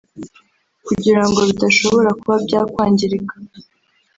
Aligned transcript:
kugirango 0.87 1.39
bidashobora 1.49 2.09
kuba 2.19 2.35
byakwangirika 2.45 3.35